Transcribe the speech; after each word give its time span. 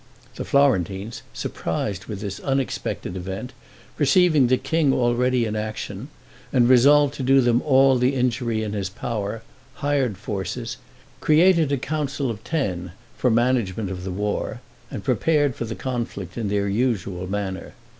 The 0.33 0.45
Florentines, 0.45 1.21
surprised 1.31 2.05
with 2.05 2.21
this 2.21 2.39
unexpected 2.39 3.15
event, 3.15 3.53
perceiving 3.95 4.47
the 4.47 4.57
king 4.57 4.93
already 4.93 5.45
in 5.45 5.55
action, 5.55 6.07
and 6.51 6.67
resolved 6.67 7.13
to 7.13 7.21
do 7.21 7.39
them 7.39 7.61
all 7.61 7.99
the 7.99 8.15
injury 8.15 8.63
in 8.63 8.73
his 8.73 8.89
power, 8.89 9.43
hired 9.75 10.17
forces, 10.17 10.77
created 11.19 11.71
a 11.71 11.77
council 11.77 12.31
of 12.31 12.43
ten 12.43 12.93
for 13.15 13.29
management 13.29 13.91
of 13.91 14.03
the 14.03 14.09
war, 14.09 14.59
and 14.89 15.03
prepared 15.03 15.53
for 15.55 15.65
the 15.65 15.75
conflict 15.75 16.35
in 16.35 16.47
their 16.49 16.67
usual 16.67 17.27
manner. 17.27 17.75